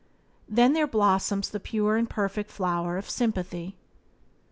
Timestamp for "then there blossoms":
0.49-1.51